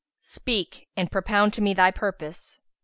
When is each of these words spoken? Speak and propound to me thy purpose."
Speak 0.23 0.87
and 0.97 1.11
propound 1.11 1.53
to 1.53 1.61
me 1.61 1.75
thy 1.75 1.91
purpose." 1.91 2.57